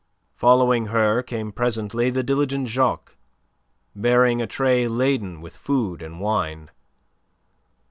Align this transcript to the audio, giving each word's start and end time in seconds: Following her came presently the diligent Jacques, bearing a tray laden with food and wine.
Following 0.33 0.87
her 0.87 1.21
came 1.21 1.51
presently 1.51 2.09
the 2.09 2.23
diligent 2.23 2.67
Jacques, 2.69 3.15
bearing 3.95 4.41
a 4.41 4.47
tray 4.47 4.87
laden 4.87 5.41
with 5.41 5.55
food 5.55 6.01
and 6.01 6.19
wine. 6.19 6.71